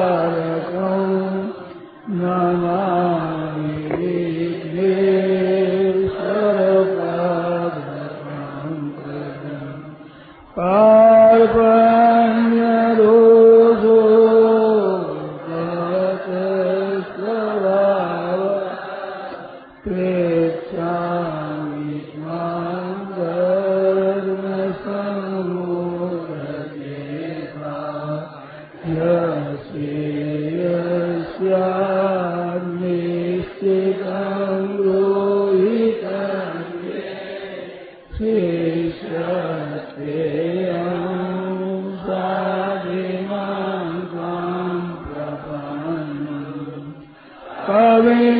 तारकौ 0.00 0.90
नमा 2.20 2.76
पवे 47.70 48.39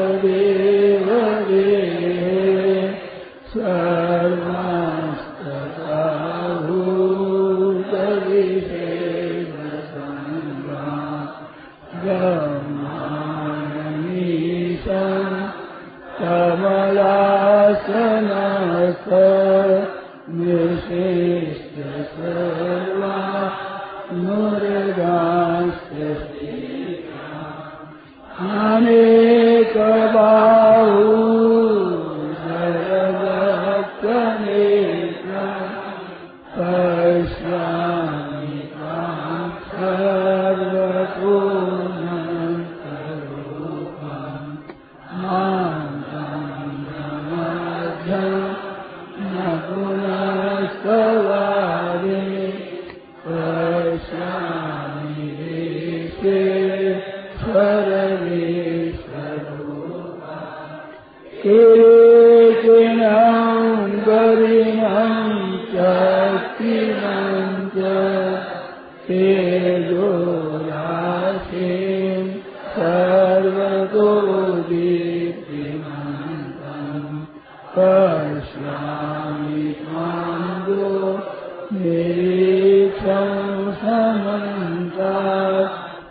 Hare 0.00 0.69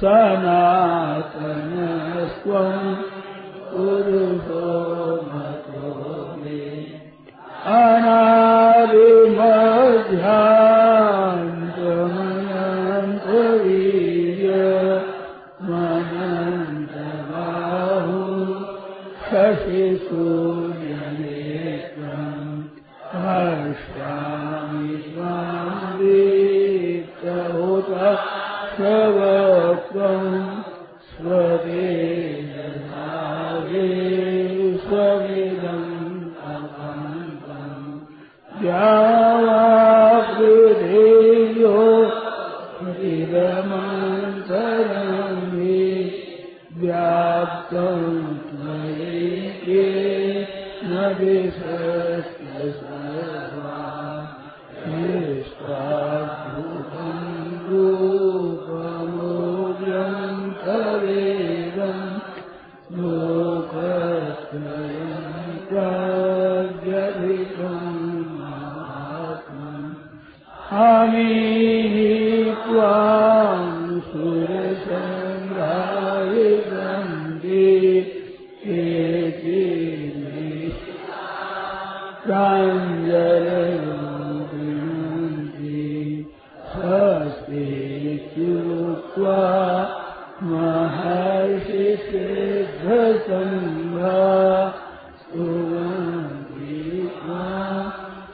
سنا 0.00 0.83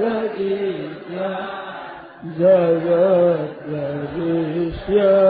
Zagat 0.00 0.40
Zagat 2.38 3.60
Zagat 3.68 5.29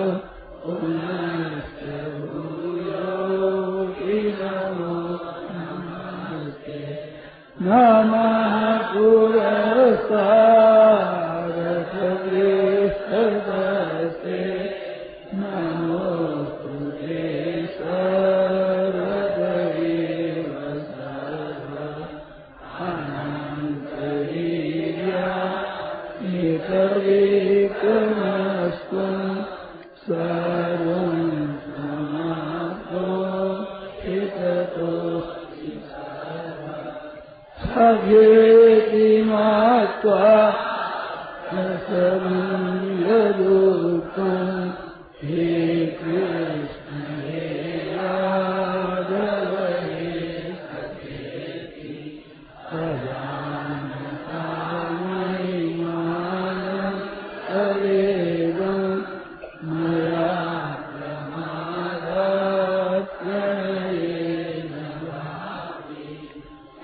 حتى 10.11 10.50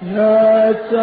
नच 0.01 0.93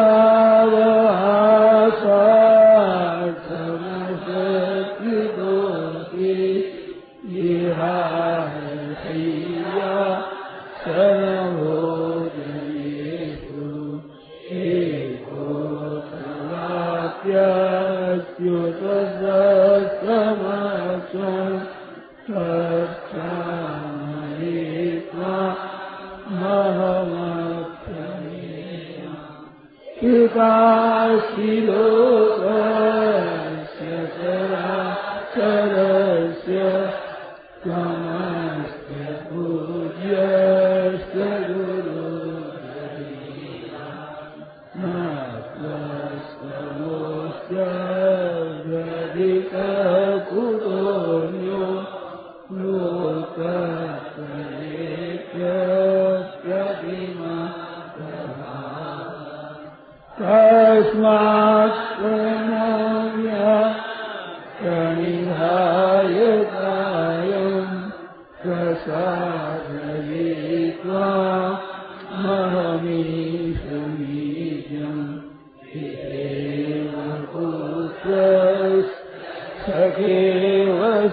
गुरु। 41.48 42.13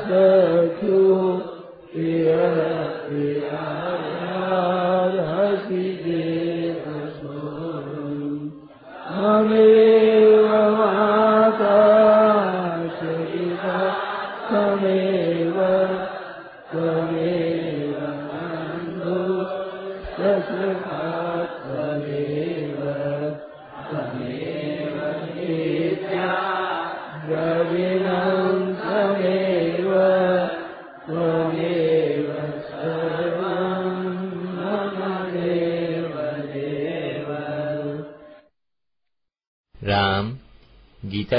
عسى 0.01 0.40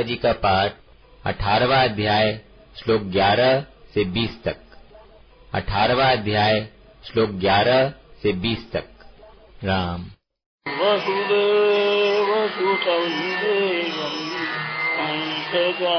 गीता 0.03 0.09
जी 0.09 0.17
का 0.17 0.33
पाठ 0.33 0.73
अठारवा 1.27 1.77
अध्याय, 1.77 2.41
श्लोक 2.77 3.03
ग्यारह 3.03 3.61
से 3.95 4.05
बीस 4.05 4.43
तक। 4.45 4.57
अठारवा 5.55 6.05
अध्याय, 6.05 6.69
श्लोक 7.05 7.31
ग्यारह 7.31 7.89
से 8.23 8.33
बीस 8.33 8.73
तक। 8.73 8.85
राम। 9.65 10.03
वसुदेवसुतं 10.69 11.45
देवम् 13.41 14.31
हंसजानोरमर्दनम् 15.01 15.93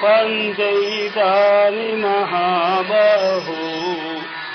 पञ्चैतानि 0.00 1.90
महाबाहो 2.02 3.60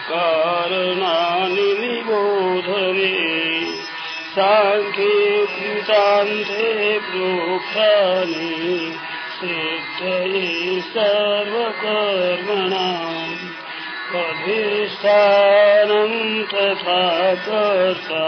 कारणानि 0.09 1.69
निबोधने। 1.81 3.15
साङ्ख्ये 4.35 5.15
कृतान्ते 5.45 6.67
प्रोक्तानि 6.99 8.51
सिद्धये 9.37 10.49
सर्वकर्मणाम् 10.81 13.40
अधिष्ठानम् 14.15 16.43
तथा 16.43 17.35
कर्ता 17.35 18.27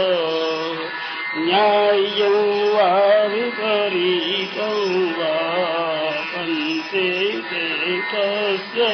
नाय्यौ 1.55 2.31
वा 2.75 2.87
विपरीतौ 3.31 4.71
वा 5.17 5.35
पन्ते 6.31 7.05
तस्य 8.11 8.87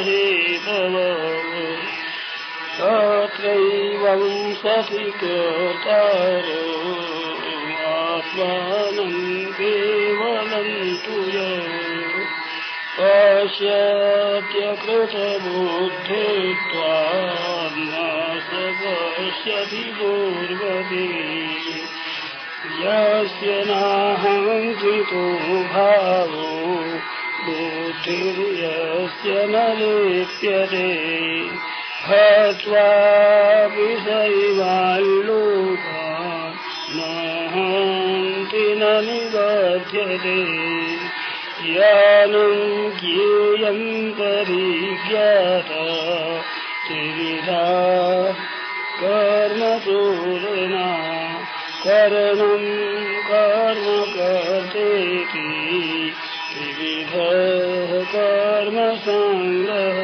पश्यत्यकृतबुद्धित्वा 12.98 14.82
न 17.78 17.94
स 18.48 18.50
पश्यति 18.82 19.84
पूर्वदे 19.98 21.41
यस्य 22.82 23.64
नाहङ्कृतो 23.68 25.64
भावो 25.64 26.48
बुद्धिर्यस्य 27.46 29.30
न 29.30 29.76
लिप्यते। 29.80 30.90
हत्वा 32.08 32.90
विषयिवाल्लोकान् 33.66 36.58
नाहन्ति 36.98 38.58
न 38.58 38.84
निबध्यते। 38.84 40.40
यानं 41.74 42.90
ज्ञेयं 42.90 44.12
परिज्ञाता 44.12 45.86
त्रिविधा 46.88 47.68
कर्मचोदना 49.04 51.11
कर्तेति 51.88 52.64
त्रिविधः 56.54 58.04
कर्मसङ्ग्रह। 58.04 59.98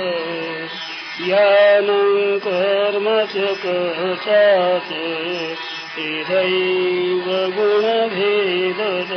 यानं 1.28 2.40
कर्म 2.40 3.26
च 3.26 3.58
कर्ता 3.58 4.80
च 4.80 4.92
इहैव 6.00 7.26
गुणभेदः। 7.28 9.12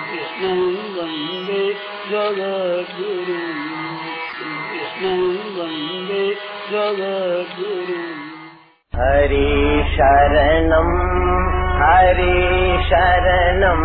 कृष्णं 0.09 0.63
वन्दे 0.97 1.73
जगद्गुरुम्। 2.11 3.69
कृष्णं 4.71 5.23
वन्दे 5.59 6.35
शरणम् 6.71 8.19
हरि 8.97 9.85
शरणम् 9.95 11.58
हरि 11.81 12.79
शरणम् 12.89 13.85